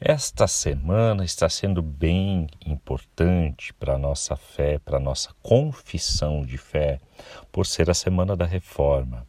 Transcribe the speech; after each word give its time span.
Esta 0.00 0.46
semana 0.46 1.24
está 1.24 1.48
sendo 1.48 1.82
bem 1.82 2.46
importante 2.64 3.74
para 3.74 3.94
a 3.94 3.98
nossa 3.98 4.36
fé, 4.36 4.78
para 4.78 4.98
a 4.98 5.00
nossa 5.00 5.30
confissão 5.42 6.46
de 6.46 6.56
fé, 6.56 7.00
por 7.50 7.66
ser 7.66 7.90
a 7.90 7.94
semana 7.94 8.36
da 8.36 8.44
reforma. 8.44 9.26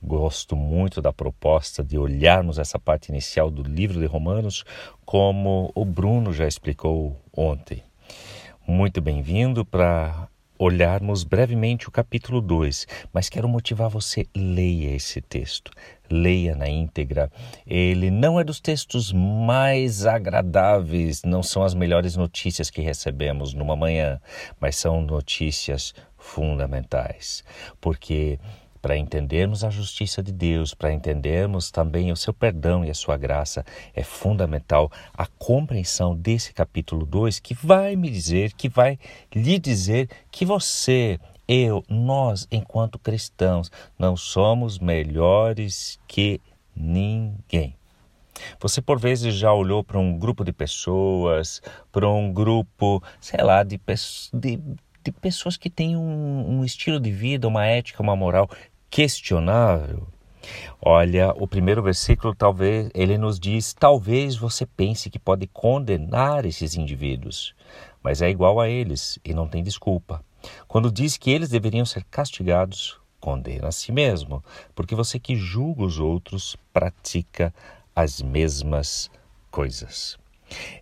Gosto 0.00 0.54
muito 0.54 1.02
da 1.02 1.12
proposta 1.12 1.82
de 1.82 1.98
olharmos 1.98 2.60
essa 2.60 2.78
parte 2.78 3.08
inicial 3.08 3.50
do 3.50 3.64
livro 3.64 3.98
de 3.98 4.06
Romanos, 4.06 4.64
como 5.04 5.72
o 5.74 5.84
Bruno 5.84 6.32
já 6.32 6.46
explicou 6.46 7.20
ontem. 7.36 7.82
Muito 8.64 9.00
bem-vindo 9.00 9.64
para 9.64 10.28
olharmos 10.58 11.22
brevemente 11.22 11.88
o 11.88 11.92
capítulo 11.92 12.40
2, 12.40 12.86
mas 13.12 13.28
quero 13.28 13.48
motivar 13.48 13.88
você, 13.88 14.26
leia 14.36 14.94
esse 14.94 15.20
texto, 15.20 15.70
leia 16.10 16.54
na 16.56 16.68
íntegra. 16.68 17.30
Ele 17.66 18.10
não 18.10 18.40
é 18.40 18.44
dos 18.44 18.60
textos 18.60 19.12
mais 19.12 20.04
agradáveis, 20.04 21.22
não 21.22 21.42
são 21.42 21.62
as 21.62 21.74
melhores 21.74 22.16
notícias 22.16 22.70
que 22.70 22.82
recebemos 22.82 23.54
numa 23.54 23.76
manhã, 23.76 24.20
mas 24.60 24.76
são 24.76 25.00
notícias 25.00 25.94
fundamentais, 26.16 27.44
porque 27.80 28.38
para 28.80 28.96
entendermos 28.96 29.64
a 29.64 29.70
justiça 29.70 30.22
de 30.22 30.32
Deus, 30.32 30.74
para 30.74 30.92
entendermos 30.92 31.70
também 31.70 32.10
o 32.12 32.16
seu 32.16 32.32
perdão 32.32 32.84
e 32.84 32.90
a 32.90 32.94
sua 32.94 33.16
graça, 33.16 33.64
é 33.94 34.02
fundamental 34.02 34.90
a 35.12 35.26
compreensão 35.26 36.14
desse 36.16 36.52
capítulo 36.52 37.04
2 37.04 37.38
que 37.40 37.54
vai 37.54 37.96
me 37.96 38.10
dizer, 38.10 38.52
que 38.54 38.68
vai 38.68 38.98
lhe 39.34 39.58
dizer 39.58 40.08
que 40.30 40.44
você, 40.44 41.18
eu, 41.46 41.84
nós, 41.88 42.46
enquanto 42.50 42.98
cristãos, 42.98 43.70
não 43.98 44.16
somos 44.16 44.78
melhores 44.78 45.98
que 46.06 46.40
ninguém. 46.74 47.76
Você 48.60 48.80
por 48.80 48.98
vezes 48.98 49.34
já 49.34 49.52
olhou 49.52 49.82
para 49.82 49.98
um 49.98 50.16
grupo 50.16 50.44
de 50.44 50.52
pessoas, 50.52 51.60
para 51.90 52.08
um 52.08 52.32
grupo, 52.32 53.02
sei 53.20 53.42
lá, 53.42 53.62
de, 53.62 53.80
de 54.32 54.60
de 55.10 55.12
pessoas 55.12 55.56
que 55.56 55.70
têm 55.70 55.96
um, 55.96 56.58
um 56.58 56.64
estilo 56.64 57.00
de 57.00 57.10
vida, 57.10 57.48
uma 57.48 57.64
ética, 57.64 58.02
uma 58.02 58.14
moral 58.14 58.48
questionável. 58.90 60.06
Olha, 60.80 61.32
o 61.36 61.46
primeiro 61.46 61.82
versículo 61.82 62.34
talvez 62.34 62.90
ele 62.94 63.18
nos 63.18 63.40
diz: 63.40 63.72
talvez 63.72 64.36
você 64.36 64.66
pense 64.66 65.10
que 65.10 65.18
pode 65.18 65.46
condenar 65.46 66.44
esses 66.44 66.74
indivíduos, 66.74 67.54
mas 68.02 68.22
é 68.22 68.30
igual 68.30 68.60
a 68.60 68.68
eles 68.68 69.18
e 69.24 69.34
não 69.34 69.48
tem 69.48 69.62
desculpa. 69.62 70.22
Quando 70.66 70.92
diz 70.92 71.16
que 71.16 71.30
eles 71.30 71.48
deveriam 71.48 71.84
ser 71.84 72.04
castigados, 72.04 72.98
condena 73.18 73.68
a 73.68 73.72
si 73.72 73.90
mesmo, 73.90 74.44
porque 74.74 74.94
você 74.94 75.18
que 75.18 75.34
julga 75.34 75.82
os 75.82 75.98
outros 75.98 76.56
pratica 76.72 77.52
as 77.96 78.22
mesmas 78.22 79.10
coisas. 79.50 80.16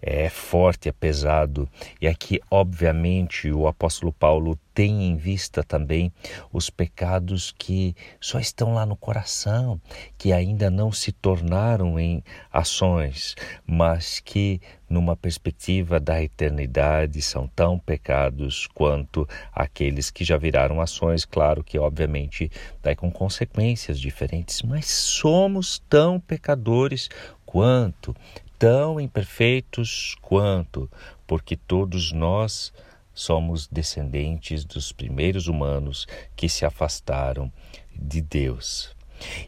É 0.00 0.28
forte, 0.28 0.88
é 0.88 0.92
pesado. 0.92 1.68
E 2.00 2.06
aqui, 2.06 2.40
obviamente, 2.50 3.50
o 3.50 3.66
apóstolo 3.66 4.12
Paulo 4.12 4.58
tem 4.76 5.04
em 5.04 5.16
vista 5.16 5.64
também 5.64 6.12
os 6.52 6.68
pecados 6.68 7.50
que 7.56 7.96
só 8.20 8.38
estão 8.38 8.74
lá 8.74 8.84
no 8.84 8.94
coração, 8.94 9.80
que 10.18 10.34
ainda 10.34 10.68
não 10.68 10.92
se 10.92 11.12
tornaram 11.12 11.98
em 11.98 12.22
ações, 12.52 13.34
mas 13.66 14.20
que, 14.20 14.60
numa 14.86 15.16
perspectiva 15.16 15.98
da 15.98 16.22
eternidade, 16.22 17.22
são 17.22 17.48
tão 17.48 17.78
pecados 17.78 18.66
quanto 18.74 19.26
aqueles 19.50 20.10
que 20.10 20.24
já 20.24 20.36
viraram 20.36 20.78
ações. 20.78 21.24
Claro 21.24 21.64
que, 21.64 21.78
obviamente, 21.78 22.50
daí 22.82 22.94
com 22.94 23.10
consequências 23.10 23.98
diferentes, 23.98 24.60
mas 24.60 24.84
somos 24.86 25.82
tão 25.88 26.20
pecadores 26.20 27.08
quanto 27.46 28.14
tão 28.58 29.00
imperfeitos 29.00 30.16
quanto, 30.20 30.90
porque 31.26 31.56
todos 31.56 32.12
nós 32.12 32.72
somos 33.14 33.66
descendentes 33.66 34.64
dos 34.64 34.92
primeiros 34.92 35.48
humanos 35.48 36.06
que 36.36 36.48
se 36.48 36.64
afastaram 36.64 37.50
de 37.94 38.20
Deus. 38.20 38.94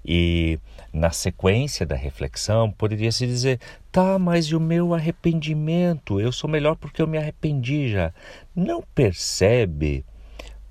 E 0.05 0.59
na 0.93 1.11
sequência 1.11 1.85
da 1.85 1.95
reflexão, 1.95 2.71
poderia 2.71 3.13
se 3.13 3.27
dizer: 3.27 3.61
tá, 3.93 4.19
mas 4.19 4.47
e 4.47 4.57
o 4.57 4.61
meu 4.61 4.95
arrependimento? 4.95 6.19
Eu 6.19 6.33
sou 6.33 6.49
melhor 6.49 6.77
porque 6.77 7.03
eu 7.03 7.07
me 7.07 7.19
arrependi 7.19 7.91
já. 7.91 8.13
Não 8.57 8.83
percebe 8.95 10.05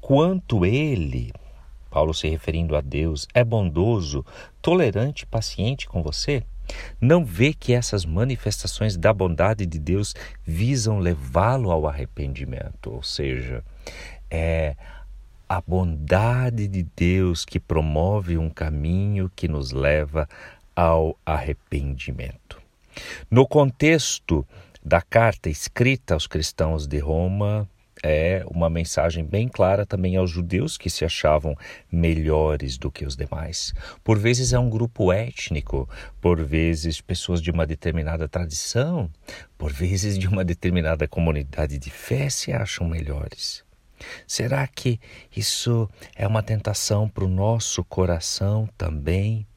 quanto 0.01 0.65
ele, 0.65 1.31
Paulo 1.91 2.13
se 2.13 2.27
referindo 2.27 2.75
a 2.75 2.81
Deus, 2.81 3.27
é 3.33 3.43
bondoso, 3.43 4.25
tolerante 4.61 5.25
paciente 5.25 5.87
com 5.87 6.01
você? 6.01 6.43
Não 6.99 7.23
vê 7.23 7.53
que 7.53 7.73
essas 7.73 8.05
manifestações 8.05 8.97
da 8.97 9.13
bondade 9.13 9.65
de 9.65 9.79
Deus 9.79 10.13
visam 10.43 10.99
levá-lo 10.99 11.71
ao 11.71 11.87
arrependimento, 11.87 12.91
ou 12.91 13.03
seja, 13.03 13.63
é 14.29 14.75
a 15.47 15.61
bondade 15.61 16.67
de 16.67 16.83
Deus 16.95 17.45
que 17.45 17.59
promove 17.59 18.37
um 18.37 18.49
caminho 18.49 19.31
que 19.35 19.47
nos 19.47 19.71
leva 19.71 20.27
ao 20.75 21.17
arrependimento. 21.25 22.61
No 23.31 23.47
contexto 23.47 24.45
da 24.83 25.01
carta 25.01 25.49
escrita 25.49 26.13
aos 26.13 26.27
cristãos 26.27 26.87
de 26.87 26.99
Roma, 26.99 27.67
é 28.03 28.43
uma 28.47 28.69
mensagem 28.69 29.23
bem 29.23 29.47
clara 29.47 29.85
também 29.85 30.15
aos 30.15 30.29
judeus 30.29 30.77
que 30.77 30.89
se 30.89 31.03
achavam 31.03 31.55
melhores 31.91 32.77
do 32.77 32.91
que 32.91 33.05
os 33.05 33.15
demais. 33.15 33.73
Por 34.03 34.17
vezes 34.17 34.53
é 34.53 34.59
um 34.59 34.69
grupo 34.69 35.11
étnico, 35.11 35.89
por 36.21 36.43
vezes 36.43 37.01
pessoas 37.01 37.41
de 37.41 37.51
uma 37.51 37.65
determinada 37.65 38.27
tradição, 38.27 39.09
por 39.57 39.71
vezes 39.71 40.17
de 40.17 40.27
uma 40.27 40.45
determinada 40.45 41.07
comunidade 41.07 41.77
de 41.77 41.89
fé 41.89 42.29
se 42.29 42.51
acham 42.51 42.87
melhores. 42.87 43.65
Será 44.27 44.67
que 44.67 44.99
isso 45.35 45.89
é 46.15 46.27
uma 46.27 46.43
tentação 46.43 47.09
para 47.09 47.25
o 47.25 47.29
nosso 47.29 47.83
coração 47.83 48.69
também? 48.77 49.47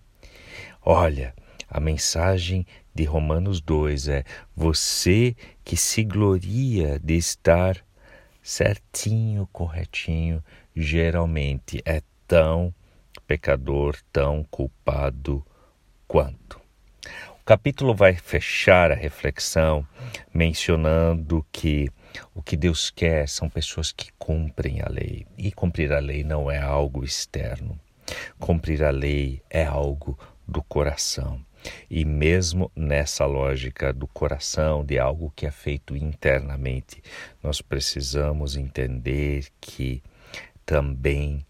Olha, 0.83 1.35
a 1.69 1.79
mensagem 1.79 2.67
de 2.95 3.05
Romanos 3.05 3.61
2 3.61 4.09
é: 4.09 4.25
você 4.57 5.37
que 5.65 5.77
se 5.77 6.03
gloria 6.03 6.99
de 6.99 7.17
estar 7.17 7.77
certinho, 8.51 9.49
corretinho, 9.53 10.43
geralmente 10.75 11.81
é 11.85 12.03
tão 12.27 12.75
pecador, 13.25 13.97
tão 14.13 14.43
culpado 14.51 15.47
quanto. 16.09 16.61
O 17.41 17.45
capítulo 17.45 17.95
vai 17.95 18.15
fechar 18.15 18.91
a 18.91 18.97
reflexão 18.97 19.87
mencionando 20.35 21.47
que 21.53 21.89
o 22.35 22.43
que 22.43 22.57
Deus 22.57 22.91
quer 22.91 23.29
são 23.29 23.49
pessoas 23.49 23.93
que 23.93 24.11
cumprem 24.19 24.81
a 24.83 24.89
lei. 24.89 25.29
E 25.39 25.53
cumprir 25.53 25.93
a 25.93 26.01
lei 26.01 26.25
não 26.25 26.51
é 26.51 26.59
algo 26.59 27.05
externo. 27.05 27.79
Cumprir 28.37 28.83
a 28.83 28.91
lei 28.91 29.41
é 29.49 29.65
algo 29.65 30.19
do 30.47 30.61
coração. 30.61 31.41
E 31.91 32.05
mesmo 32.05 32.71
nessa 32.75 33.27
lógica 33.27 33.93
do 33.93 34.07
coração, 34.07 34.85
de 34.85 34.99
algo 34.99 35.33
que 35.35 35.47
é 35.47 35.51
feito 35.51 35.97
internamente, 35.97 37.03
nós 37.43 37.61
precisamos 37.61 38.57
entender 38.57 39.47
que 39.61 40.03
também 40.65 41.45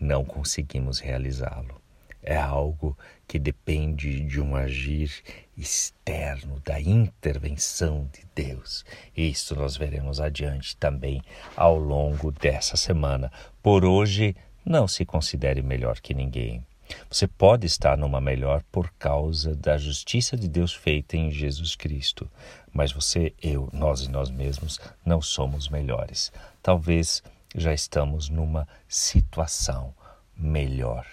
não 0.00 0.24
conseguimos 0.24 0.98
realizá-lo. 0.98 1.80
É 2.22 2.36
algo 2.36 2.96
que 3.26 3.38
depende 3.38 4.20
de 4.20 4.40
um 4.40 4.54
agir 4.54 5.10
externo, 5.56 6.60
da 6.64 6.80
intervenção 6.80 8.08
de 8.12 8.24
Deus. 8.34 8.84
Isso 9.16 9.56
nós 9.56 9.76
veremos 9.76 10.20
adiante 10.20 10.76
também 10.76 11.20
ao 11.56 11.76
longo 11.76 12.30
dessa 12.30 12.76
semana. 12.76 13.32
Por 13.60 13.84
hoje, 13.84 14.36
não 14.64 14.86
se 14.86 15.04
considere 15.04 15.62
melhor 15.62 16.00
que 16.00 16.14
ninguém. 16.14 16.64
Você 17.12 17.28
pode 17.28 17.66
estar 17.66 17.98
numa 17.98 18.22
melhor 18.22 18.62
por 18.72 18.90
causa 18.92 19.54
da 19.54 19.76
justiça 19.76 20.34
de 20.34 20.48
Deus 20.48 20.72
feita 20.72 21.14
em 21.14 21.30
Jesus 21.30 21.76
Cristo, 21.76 22.26
mas 22.72 22.90
você, 22.90 23.34
eu, 23.42 23.68
nós 23.70 24.00
e 24.00 24.10
nós 24.10 24.30
mesmos 24.30 24.80
não 25.04 25.20
somos 25.20 25.68
melhores. 25.68 26.32
Talvez 26.62 27.22
já 27.54 27.74
estamos 27.74 28.30
numa 28.30 28.66
situação 28.88 29.94
melhor, 30.34 31.04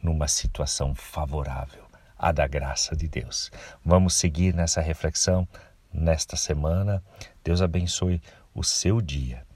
numa 0.00 0.28
situação 0.28 0.94
favorável 0.94 1.84
à 2.16 2.30
da 2.30 2.46
graça 2.46 2.94
de 2.94 3.08
Deus. 3.08 3.50
Vamos 3.84 4.14
seguir 4.14 4.54
nessa 4.54 4.80
reflexão 4.80 5.46
nesta 5.92 6.36
semana. 6.36 7.02
Deus 7.42 7.60
abençoe 7.60 8.22
o 8.54 8.62
seu 8.62 9.00
dia 9.00 9.47